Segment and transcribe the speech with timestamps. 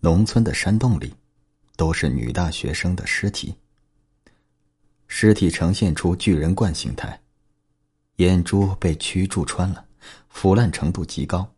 [0.00, 1.12] 农村的山洞里，
[1.76, 3.54] 都是女大学生的尸体。
[5.08, 7.20] 尸体呈现出巨人贯形态，
[8.16, 9.84] 眼珠被蛆蛀穿了，
[10.28, 11.52] 腐烂程度极高，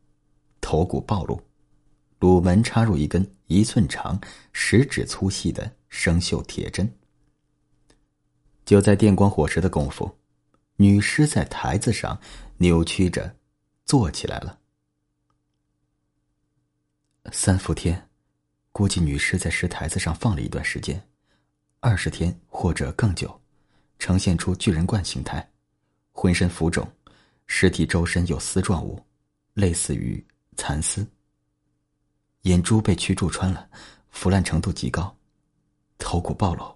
[0.60, 1.42] 头骨暴露，
[2.20, 4.18] 颅门插入一根一寸长、
[4.52, 6.90] 食指粗细的生锈铁针。
[8.64, 10.16] 就在电光火石的功夫，
[10.76, 12.18] 女尸在台子上
[12.58, 13.36] 扭曲着
[13.84, 14.58] 坐起来了。
[17.32, 18.09] 三伏天。
[18.72, 21.02] 估计女尸在石台子上放了一段时间，
[21.80, 23.40] 二十天或者更久，
[23.98, 25.46] 呈现出巨人贯形态，
[26.12, 26.88] 浑身浮肿，
[27.46, 29.04] 尸体周身有丝状物，
[29.54, 30.24] 类似于
[30.56, 31.06] 蚕丝。
[32.42, 33.68] 眼珠被蛆蛀穿了，
[34.10, 35.14] 腐烂程度极高，
[35.98, 36.74] 头骨暴露，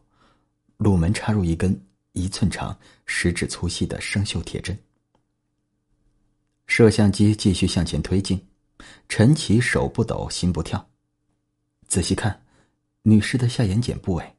[0.76, 1.80] 颅门插入一根
[2.12, 2.76] 一寸长、
[3.06, 4.76] 食指粗细的生锈铁针。
[6.66, 8.46] 摄像机继续向前推进，
[9.08, 10.86] 陈奇手不抖，心不跳。
[11.94, 12.42] 仔细看，
[13.02, 14.34] 女尸的下眼睑部位，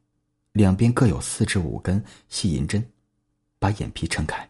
[0.52, 2.86] 两边各有四至五根细银针，
[3.60, 4.50] 把眼皮撑开。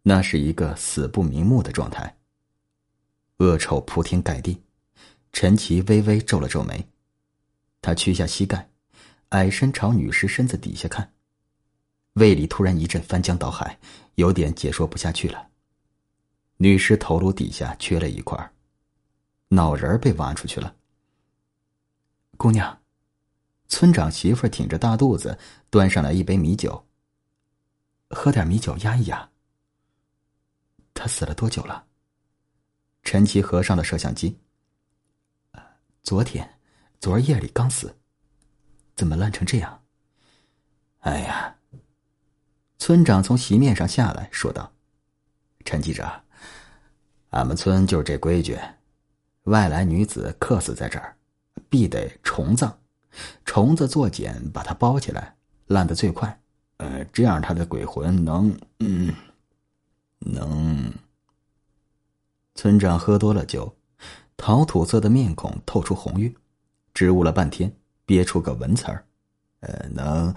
[0.00, 2.16] 那是一个死不瞑目的状态。
[3.36, 4.62] 恶臭铺天盖地，
[5.30, 6.88] 陈奇微微皱了皱眉，
[7.82, 8.70] 他屈下膝盖，
[9.28, 11.12] 矮身朝女尸身子底下看，
[12.14, 13.78] 胃里突然一阵翻江倒海，
[14.14, 15.48] 有点解说不下去了。
[16.56, 18.52] 女尸头颅底下缺了一块，
[19.48, 20.74] 脑仁被挖出去了。
[22.36, 22.82] 姑娘，
[23.66, 25.38] 村长媳妇挺着大肚子，
[25.70, 26.86] 端上来一杯米酒。
[28.10, 29.30] 喝点米酒压一压。
[30.92, 31.86] 他死了多久了？
[33.02, 34.38] 陈奇合上了摄像机。
[36.02, 36.58] 昨天，
[37.00, 37.96] 昨儿夜里刚死，
[38.94, 39.82] 怎么烂成这样？
[41.00, 41.56] 哎呀！
[42.78, 44.72] 村长从席面上下来说道
[45.64, 46.24] ：“陈记者，
[47.30, 48.58] 俺们村就是这规矩，
[49.44, 51.16] 外来女子客死在这儿。”
[51.68, 52.78] 必得虫葬，
[53.44, 55.36] 虫子做茧，把它包起来，
[55.66, 56.40] 烂得最快。
[56.78, 58.56] 呃，这样他的鬼魂能……
[58.80, 59.14] 嗯，
[60.18, 60.92] 能。
[62.54, 63.76] 村长喝多了酒，
[64.36, 66.34] 陶土色的面孔透出红晕，
[66.94, 67.74] 支吾了半天，
[68.04, 69.04] 憋出个文词儿
[69.60, 70.34] ：“呃，能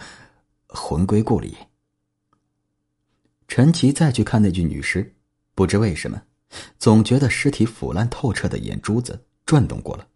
[0.67, 1.57] 魂归故里。”
[3.47, 5.15] 陈奇再去看那具女尸，
[5.55, 6.21] 不知为什么，
[6.77, 10.07] 总觉得尸体腐烂透彻的眼珠子转动过了。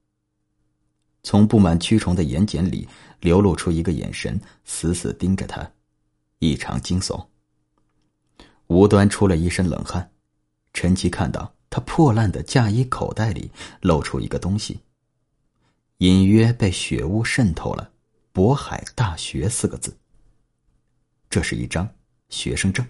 [1.24, 2.88] 从布满蛆虫的眼睑里
[3.22, 5.72] 流露出一个眼神，死死盯着他，
[6.40, 7.26] 异常惊悚。
[8.68, 10.12] 无端出了一身冷汗，
[10.74, 13.52] 陈奇看到他破烂的嫁衣口袋里
[13.82, 14.82] 露出一个东西，
[16.00, 17.92] 隐约被血污渗透了
[18.34, 19.98] “渤海大学”四个字。
[21.30, 21.90] 这是一张
[22.30, 22.86] 学生证。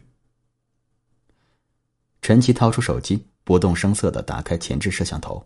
[2.21, 5.45] 陈奇掏出手机，不动声色的打开前置摄像头。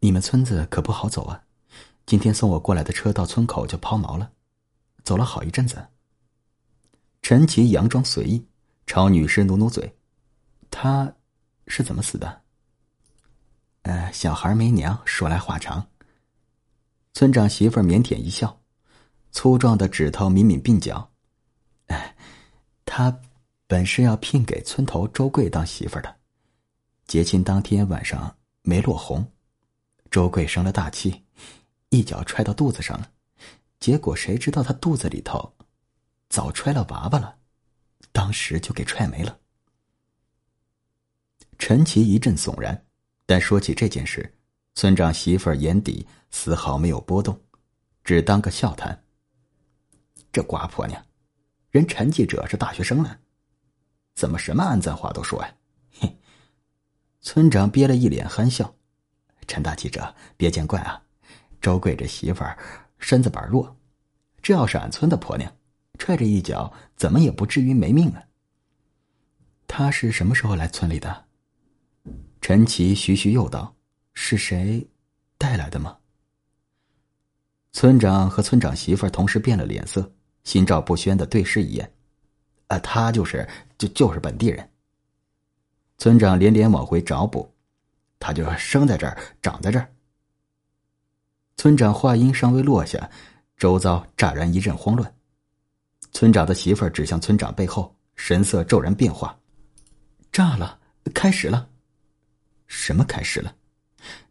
[0.00, 1.42] 你们村子可不好走啊！
[2.06, 4.30] 今天送我过来的车到村口就抛锚了，
[5.02, 5.84] 走了好一阵子。
[7.20, 8.46] 陈奇佯装随意，
[8.86, 9.92] 朝女尸努努嘴
[10.70, 11.12] ：“他
[11.66, 12.42] 是怎么死的？”
[13.82, 15.84] 呃，小孩没娘，说来话长。
[17.12, 18.60] 村长媳妇腼腆一笑，
[19.32, 21.10] 粗壮的指头抿抿鬓角
[21.88, 22.16] ：“哎，
[22.84, 23.20] 他
[23.66, 26.16] 本是要聘给村头周贵当媳妇的，
[27.06, 29.26] 结亲当天晚上没落红。”
[30.10, 31.24] 周贵生了大气，
[31.90, 33.10] 一脚踹到肚子上了，
[33.78, 35.54] 结果谁知道他肚子里头
[36.28, 37.38] 早揣了娃娃了，
[38.10, 39.38] 当时就给踹没了。
[41.58, 42.86] 陈奇一阵悚然，
[43.26, 44.34] 但说起这件事，
[44.74, 47.38] 村长媳妇儿眼底丝毫没有波动，
[48.02, 49.04] 只当个笑谈。
[50.32, 51.04] 这瓜婆娘，
[51.70, 53.18] 人陈记者是大学生呢，
[54.14, 55.54] 怎么什么安葬话都说呀？
[56.00, 56.18] 嘿，
[57.20, 58.74] 村长憋了一脸憨笑。
[59.48, 61.02] 陈大记者，别见怪啊！
[61.60, 62.56] 周贵这媳妇儿
[62.98, 63.76] 身子板弱，
[64.40, 65.52] 这要是俺村的婆娘，
[65.98, 68.22] 踹这一脚，怎么也不至于没命啊。
[69.66, 71.24] 他是什么时候来村里的？
[72.40, 73.74] 陈奇徐徐又道
[74.14, 74.86] ：“是谁
[75.36, 75.96] 带来的吗？”
[77.72, 80.12] 村长和村长媳妇儿同时变了脸色，
[80.44, 81.92] 心照不宣的对视一眼。
[82.68, 84.70] 啊，他就是就就是本地人。
[85.96, 87.52] 村长连连往回找补。
[88.18, 89.90] 他就生在这儿，长在这儿。
[91.56, 93.10] 村长话音尚未落下，
[93.56, 95.14] 周遭乍然一阵慌乱。
[96.12, 99.38] 村长的媳妇儿指向村长背后，神色骤然变化
[100.32, 100.78] ：“炸了，
[101.12, 101.68] 开始了！”
[102.66, 103.54] 什么开始了？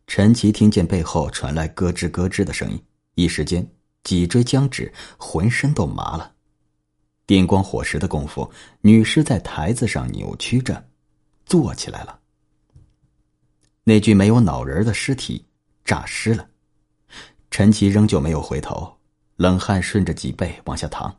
[0.05, 2.81] 陈奇听见背后传来咯吱咯吱的声音，
[3.15, 3.67] 一时间
[4.03, 6.33] 脊椎僵直，浑身都麻了。
[7.25, 8.49] 电光火石的功夫，
[8.79, 10.87] 女尸在台子上扭曲着，
[11.45, 12.17] 坐起来了。
[13.87, 15.45] 那具没有脑仁的尸体
[15.85, 16.45] 诈尸了。
[17.49, 18.93] 陈奇仍旧没有回头，
[19.37, 21.17] 冷汗顺着脊背往下淌。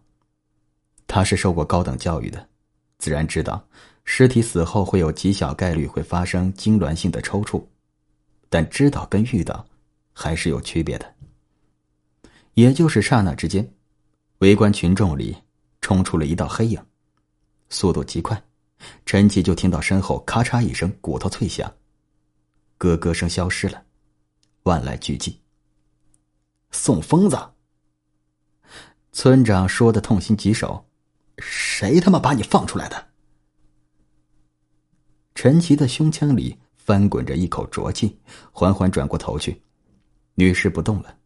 [1.07, 2.47] 他是受过高等教育的，
[2.99, 3.67] 自然知道
[4.05, 7.65] 尸体死后会有极小概率会发生痉挛性的抽搐，
[8.51, 9.67] 但知道跟遇到
[10.13, 11.15] 还是有区别的。
[12.53, 13.67] 也就是刹那之间，
[14.41, 15.35] 围观群众里
[15.81, 16.79] 冲出了一道黑影，
[17.71, 18.39] 速度极快，
[19.07, 21.73] 陈奇就听到身后咔嚓一声骨头脆响，
[22.79, 23.85] 咯咯声消失了，
[24.63, 25.37] 万籁俱寂。
[26.71, 27.37] 送疯子！
[29.13, 30.87] 村长说的痛心疾首。
[31.41, 33.09] 谁他妈把你放出来的？
[35.37, 38.19] 陈奇的胸腔里翻滚着一口浊气，
[38.51, 39.63] 缓缓转过头去，
[40.35, 41.17] 女士不动了，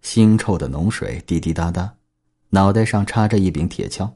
[0.00, 1.96] 腥臭的脓水滴滴答答，
[2.50, 4.14] 脑袋上插着一柄铁锹，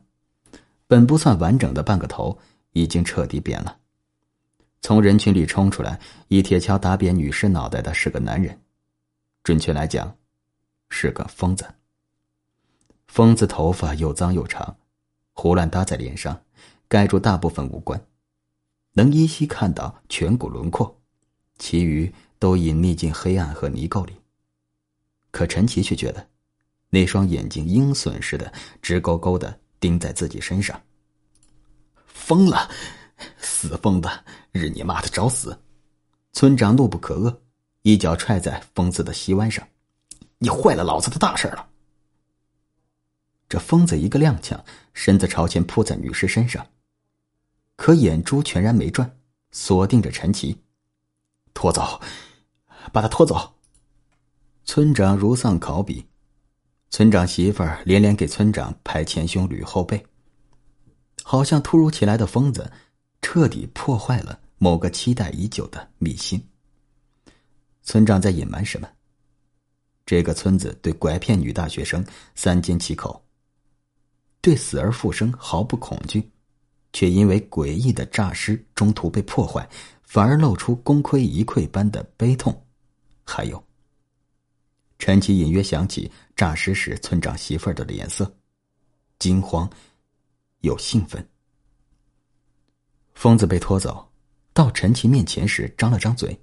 [0.87, 2.38] 本不算完整的半个头
[2.73, 3.81] 已经彻底扁了。
[4.82, 8.61] 从人群里冲出来，一铁锹打扁女士脑袋的是个男人，
[9.44, 10.14] 准确来讲，
[10.88, 11.64] 是个疯子。
[13.06, 14.76] 疯子头发又脏又长。
[15.34, 16.43] 胡乱搭在脸上，
[16.88, 18.05] 盖住大部分五官，
[18.93, 21.00] 能依稀看到颧骨轮廓，
[21.58, 24.12] 其余都隐匿进黑暗和泥垢里。
[25.31, 26.28] 可陈奇却觉得，
[26.90, 28.52] 那双眼睛鹰隼似的
[28.82, 30.78] 直勾勾的盯在自己身上。
[32.05, 32.69] 疯了，
[33.38, 34.08] 死疯子，
[34.52, 35.58] 日你妈的找死！
[36.32, 37.36] 村长怒不可遏，
[37.82, 39.66] 一脚踹在疯子的膝弯上
[40.38, 41.69] ：“你坏了老子的大事了！”
[43.48, 44.58] 这疯子一个踉跄，
[44.94, 46.66] 身子朝前扑在女尸身上，
[47.76, 49.19] 可眼珠全然没转，
[49.50, 50.62] 锁定着陈奇。
[51.52, 52.00] 拖走，
[52.92, 53.54] 把他拖走！
[54.64, 56.06] 村长如丧考妣，
[56.88, 60.06] 村长媳妇儿连连给村长拍前胸捋后背，
[61.22, 62.72] 好像突如其来的疯子，
[63.22, 66.38] 彻底破坏了某个期待已久的秘辛。
[67.82, 68.88] 村长在隐瞒什么？
[70.04, 72.04] 这个村子对拐骗女大学生
[72.34, 73.24] 三缄其口。
[74.40, 76.28] 对死而复生毫不恐惧，
[76.92, 79.66] 却因为诡异的诈尸中途被破坏，
[80.02, 82.66] 反而露出功亏一篑般的悲痛。
[83.25, 83.64] 还有，
[84.98, 88.30] 陈奇隐约想起诈尸时村长媳妇儿的脸色，
[89.20, 89.70] 惊慌
[90.62, 91.25] 又兴奋。
[93.14, 94.11] 疯子被拖走，
[94.53, 96.38] 到陈奇面前时张了张嘴，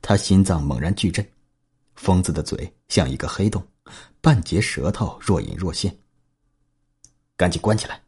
[0.00, 1.26] 他心脏猛然剧震。
[1.96, 3.66] 疯子的嘴像一个黑洞，
[4.20, 5.98] 半截舌头若隐若现。
[7.36, 8.00] 赶紧关起来！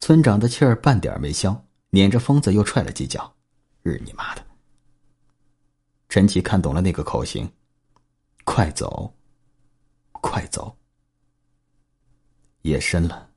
[0.00, 3.34] 村长的气儿半点没消，撵着疯子又踹了几脚。
[3.82, 4.44] 日你妈的！
[6.08, 7.50] 陈奇看懂了那个口型：
[8.44, 9.14] 快走，
[10.12, 10.76] 快走！
[12.62, 13.30] 夜深了，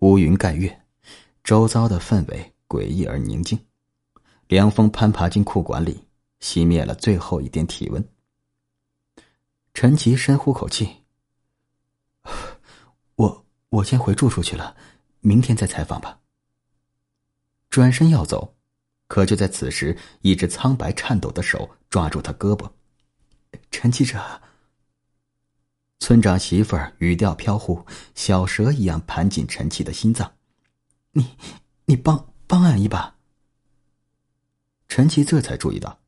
[0.00, 0.84] 乌云盖月，
[1.46, 3.56] 周遭的氛围诡异而宁静。
[4.48, 6.04] 凉风攀爬进裤管里，
[6.40, 8.04] 熄灭了最后一点体温。
[9.72, 11.04] 陈奇深呼口气。
[13.14, 14.76] 我我先回住处去了，
[15.20, 16.18] 明天再采访吧。
[17.70, 18.56] 转身要走，
[19.06, 22.68] 可就在此时，一只苍白颤抖的手抓住他胳膊。
[23.70, 24.42] 陈记者，
[26.00, 30.32] 村长媳妇儿语调飘忽，小蛇一样盘紧陈奇的心脏。
[31.16, 31.30] 你，
[31.86, 33.16] 你帮帮俺一把。
[34.86, 35.98] 陈奇这才注意到，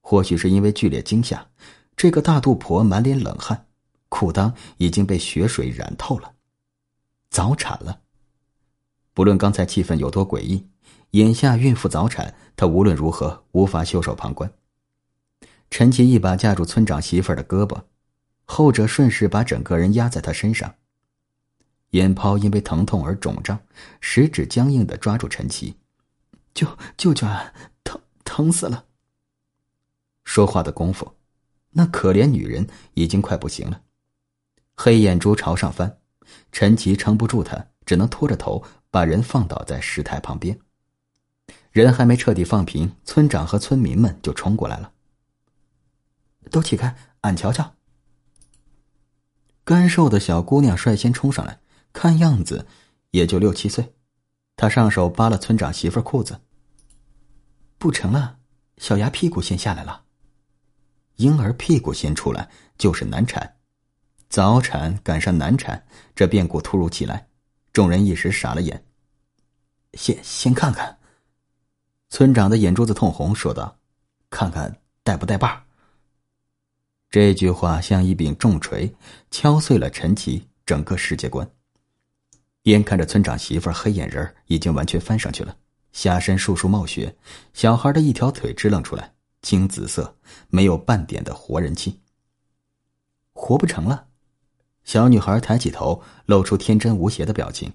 [0.00, 1.46] 或许是因为剧烈惊吓，
[1.96, 3.68] 这个大肚婆满脸冷汗，
[4.08, 6.32] 裤裆已经被血水染透了。
[7.30, 8.00] 早产了。
[9.14, 10.66] 不论刚才气氛有多诡异，
[11.12, 14.52] 眼下孕妇早产，他无论如何无法袖手旁观。
[15.70, 17.84] 陈奇一把架住村长媳妇儿的胳膊，
[18.44, 20.74] 后者顺势把整个人压在他身上。
[21.90, 23.58] 眼泡因为疼痛而肿胀，
[24.00, 25.76] 食指僵硬的抓住陈奇
[26.52, 26.66] ：“救
[26.96, 28.86] 救救俺，疼疼死了！”
[30.24, 31.14] 说话的功夫，
[31.70, 33.82] 那可怜女人已经快不行了，
[34.74, 35.98] 黑眼珠朝上翻。
[36.50, 40.58] 陈奇撑不住他，只能拖着头把人放倒在石台旁边。
[41.70, 44.92] 人还没彻底放平，村长和村民们就冲过来了。
[46.50, 47.74] 都起开，俺瞧瞧。
[49.62, 51.60] 干瘦的小姑娘率先冲上来，
[51.96, 52.66] 看样子
[53.12, 53.94] 也就六七岁。
[54.54, 56.42] 他上手扒了村长媳妇裤子。
[57.78, 58.38] 不成了，
[58.76, 60.04] 小牙屁股先下来了。
[61.16, 63.56] 婴儿屁股先出来就是难产。
[64.28, 67.28] 早产赶上难产，这变故突如其来，
[67.72, 68.84] 众人一时傻了眼。
[69.94, 70.98] 先先看看，
[72.10, 73.78] 村长的眼珠子通红，说道
[74.28, 75.64] ：“看看带不带把
[77.08, 78.94] 这句话像一柄重锤，
[79.30, 81.50] 敲碎了陈奇整个世界观。
[82.72, 85.56] 眼看着村长媳妇黑眼仁已经完全翻上去了，
[85.92, 87.16] 下身簌簌冒血，
[87.52, 90.16] 小孩的一条腿支棱出来，青紫色，
[90.48, 92.00] 没有半点的活人气。
[93.32, 94.08] 活不成了，
[94.82, 97.72] 小女孩抬起头，露出天真无邪的表情。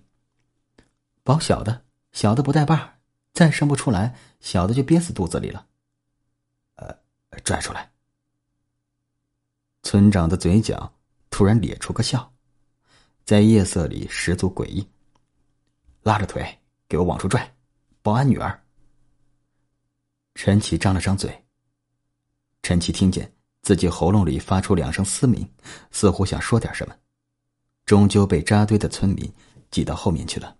[1.23, 2.99] 保小的，小的不带把
[3.33, 5.67] 再生不出来，小的就憋死肚子里了。
[6.75, 6.97] 呃，
[7.45, 7.91] 拽出来。
[9.83, 10.93] 村长的嘴角
[11.29, 12.33] 突然咧出个笑，
[13.31, 14.85] 在夜色里十足诡异。
[16.03, 16.45] 拉着腿，
[16.89, 17.49] 给我往出拽，
[18.01, 18.61] 保安女儿。
[20.35, 21.33] 陈奇张了张嘴。
[22.61, 25.49] 陈奇听见自己喉咙里发出两声嘶鸣，
[25.91, 26.95] 似乎想说点什么，
[27.85, 29.33] 终究被扎堆的村民
[29.69, 30.53] 挤到后面去了。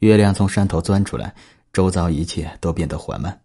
[0.00, 1.34] 月亮从山头钻出来，
[1.72, 3.42] 周遭一切都变得缓慢。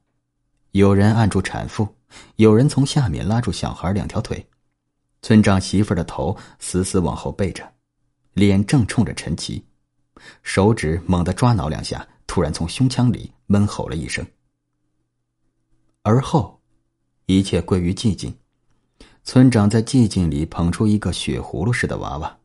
[0.72, 1.88] 有人按住产妇，
[2.36, 4.46] 有人从下面拉住小孩两条腿。
[5.24, 7.74] 村长媳妇的头死死往后背着，
[8.34, 9.65] 脸正冲着陈奇。
[10.44, 14.24] 手指猛地抓挠两下，突然从胸腔里闷吼了一声。
[16.01, 16.62] 而后，
[17.25, 18.38] 一切归于寂静。
[19.24, 22.38] 村长在寂静里捧出一个血葫芦似的娃娃。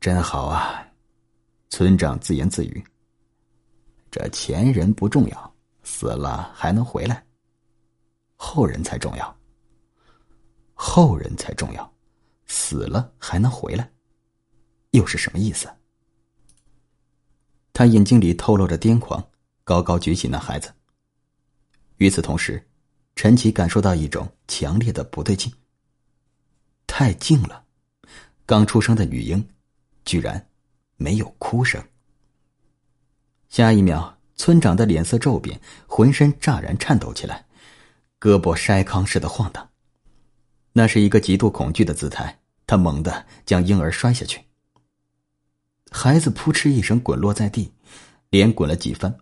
[0.00, 0.82] 真好啊，
[1.68, 2.82] 村长自言自语。
[4.10, 7.16] 这前人不重要，死了还能回来；
[8.34, 9.36] 后人才重要，
[10.86, 11.94] 后人才重要，
[12.46, 13.90] 死了还能回来，
[14.90, 15.66] 又是什么意思？
[17.72, 19.26] 他眼睛里透露着癫狂，
[19.64, 20.70] 高高举起那孩子。
[21.96, 22.62] 与此同时，
[23.16, 25.50] 陈奇感受到一种强烈的不对劲。
[26.86, 27.64] 太静了，
[28.44, 29.48] 刚出生的女婴，
[30.04, 30.50] 居然
[30.96, 31.82] 没有哭声。
[33.48, 37.46] 下一秒，村长的脸色骤变，浑身乍然颤抖起来，
[38.20, 39.66] 胳膊筛糠似的晃荡。
[40.76, 44.40] 那是一个极度恐惧的姿态，他猛地将婴儿摔下去。
[45.92, 47.72] 孩子扑哧一声滚落在地，
[48.30, 49.16] 连滚了几番，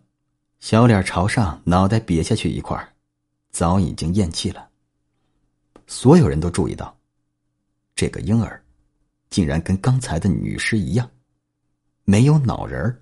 [0.60, 2.94] 小脸朝上，脑袋瘪下去一块
[3.50, 4.70] 早已经咽气了。
[5.86, 6.96] 所有人都注意到，
[7.94, 8.64] 这个婴儿
[9.28, 11.10] 竟然跟刚才的女尸一样，
[12.04, 12.98] 没有脑仁儿。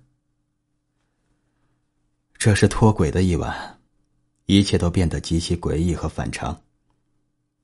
[2.37, 3.79] 这是脱轨的一晚，
[4.47, 6.61] 一切都变得极其诡异和反常。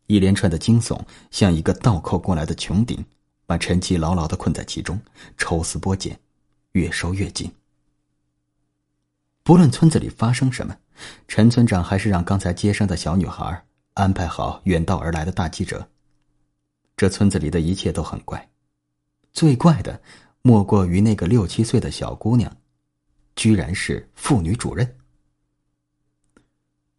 [0.07, 0.99] 一连串的惊悚
[1.31, 3.05] 像一个倒扣过来的穹顶。
[3.45, 4.99] 把陈奇牢牢的困在其中，
[5.37, 6.19] 抽丝剥茧，
[6.73, 7.49] 越收越紧。
[9.41, 10.75] 不论村子里发生什么，
[11.29, 15.87] 陈村长还是让刚才接生的小女孩安排好远道而来的大记者。
[16.97, 18.49] 这村子里的一切都很怪，
[19.31, 20.01] 最怪的
[20.41, 22.53] 莫过于那个六七岁的小姑娘，
[23.37, 24.97] 居然是妇女主任。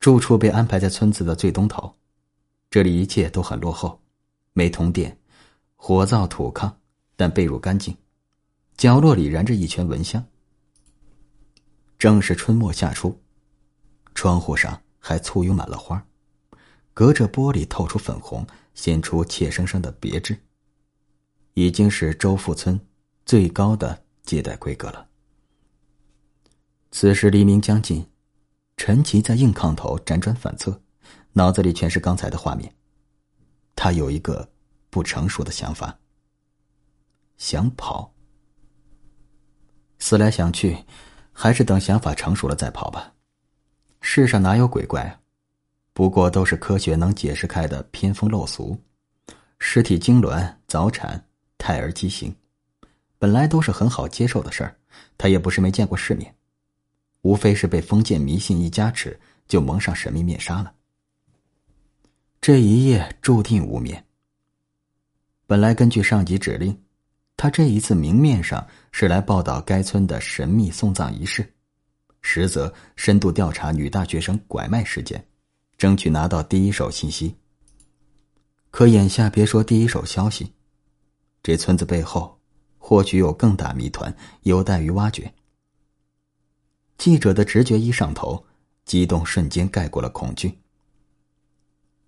[0.01, 1.95] 住处被安排在村子的最东头，
[2.71, 4.01] 这里一切都很落后，
[4.53, 5.19] 没通电。
[5.77, 6.73] 火灶土炕，
[7.17, 7.97] 但被褥干净。
[8.77, 10.25] 角落里燃着一圈蚊香。
[11.99, 13.21] 正是春末夏初，
[14.15, 16.05] 窗户上还簇拥满了花，
[16.93, 20.39] 隔着玻璃透出粉红，显出怯生生的别致。
[21.55, 22.79] 已经是周富村
[23.25, 25.09] 最高的接待规格了。
[26.91, 28.07] 此时黎明将近，
[28.77, 30.81] 陈奇在硬炕头辗转反侧，
[31.39, 32.75] 脑子里全是刚才的画面。
[33.75, 34.47] 他有一个。
[34.91, 35.97] 不成熟的想法。
[37.37, 38.11] 想跑，
[39.99, 40.83] 思来想去，
[41.31, 43.13] 还是等想法成熟了再跑吧。
[44.01, 45.21] 世上哪有鬼怪？
[45.93, 48.81] 不过都是科学能解释开的偏风陋俗。
[49.59, 51.23] 尸体痉挛、早产、
[51.59, 52.35] 胎儿畸形，
[53.19, 54.75] 本来都是很好接受的事儿。
[55.19, 56.35] 他也不是没见过世面，
[57.21, 60.73] 无非是被封建迷信一加持，就蒙上神秘面纱了。
[62.41, 64.03] 这一夜注定无眠。
[65.47, 66.79] 本来根据上级指令，
[67.37, 71.53] 他这一次明面上是来报道该村的神秘送葬仪式，
[72.23, 75.27] 实则深度调查女大学生拐卖事件，
[75.77, 77.35] 争取拿到第一手信息。
[78.71, 80.53] 可眼下别说第一手消息，
[81.43, 82.39] 这村子背后
[82.79, 85.33] 或许有更大谜团有待于挖掘。
[86.97, 88.45] 记者的直觉一上头，
[88.85, 90.59] 激动瞬间盖过了恐惧。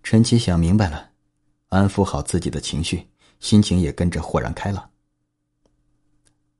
[0.02, 1.11] 陈奇想明白了，
[1.69, 3.07] 安抚好自己的情绪。
[3.40, 4.90] 心情也跟着豁然开朗。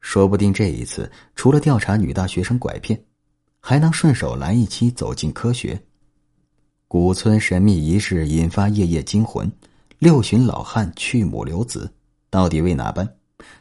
[0.01, 3.05] 说不定这一次除了调查女大学生拐骗，
[3.61, 5.79] 还能顺手来一期走进科学。
[6.89, 9.53] 古村神秘仪式引发夜夜惊魂，
[9.99, 11.93] 六旬老汉去母留子，
[12.31, 13.17] 到底为哪般？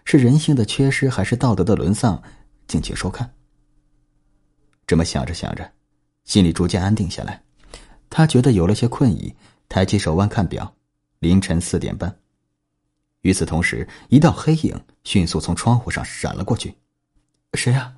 [0.05, 2.23] 是人性的缺失，还是道德的沦丧？
[2.67, 3.33] 敬请收看。
[4.87, 5.69] 这么想着想着，
[6.23, 7.43] 心里逐渐安定下来。
[8.09, 9.35] 他觉得有了些困意，
[9.69, 10.75] 抬起手腕看表，
[11.19, 12.19] 凌晨四点半。
[13.21, 16.75] 与此同时，一道黑影迅速从窗户上闪了过去。
[17.53, 17.95] 谁啊？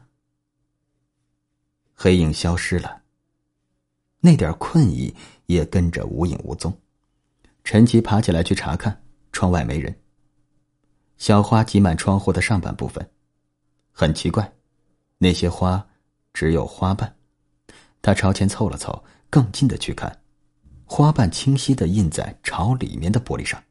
[1.95, 3.01] 黑影消失了。
[4.19, 6.77] 那点困意也跟着无影无踪。
[7.63, 9.95] 陈奇爬起来去查看，窗外没人。
[11.17, 13.09] 小花挤满窗户的上半部分，
[13.91, 14.51] 很奇怪，
[15.19, 15.87] 那些花
[16.33, 17.15] 只有花瓣。
[18.01, 20.20] 他朝前凑了凑，更近的去看，
[20.93, 23.63] 花瓣清晰的印在朝里面的玻璃上。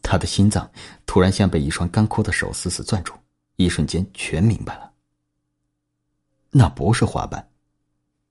[0.00, 0.72] 他的心脏
[1.04, 3.12] 突然像被一双干枯的手死死攥住，
[3.56, 4.90] 一瞬间全明白了。
[6.52, 7.50] 那不是花瓣，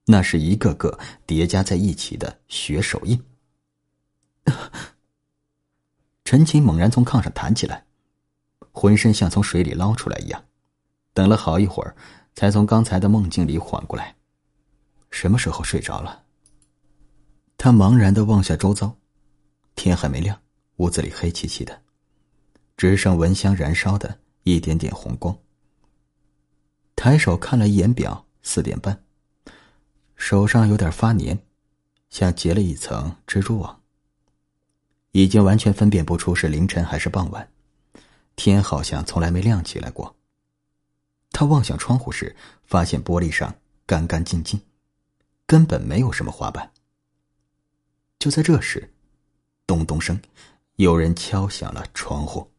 [0.05, 0.97] 那是一个个
[1.27, 3.23] 叠加在一起的血手印。
[6.25, 7.85] 陈琴猛然从炕上弹起来，
[8.71, 10.43] 浑身像从水里捞出来一样，
[11.13, 11.95] 等了好一会儿，
[12.33, 14.15] 才从刚才的梦境里缓过来。
[15.11, 16.20] 什么时候睡着了？
[17.63, 18.97] 他茫然的望下周遭，
[19.75, 20.41] 天还没亮，
[20.77, 21.83] 屋子里黑漆漆的，
[22.75, 25.37] 只剩蚊香燃烧的一点点红光。
[26.95, 29.03] 抬手看了一眼表，四点半，
[30.15, 31.37] 手上有点发黏，
[32.09, 33.79] 像结了一层蜘蛛网。
[35.11, 37.47] 已经完全分辨不出是凌晨还是傍晚，
[38.35, 40.15] 天好像从来没亮起来过。
[41.29, 43.53] 他望向窗户时，发现玻璃上
[43.85, 44.59] 干干净净。
[45.45, 46.71] 根本没有什么花瓣。
[48.21, 48.87] 就在这时，
[49.65, 50.21] 咚咚声，
[50.75, 52.50] 有人敲响了窗户。